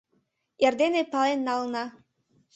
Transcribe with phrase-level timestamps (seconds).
[0.65, 1.85] Эрдене пален налына.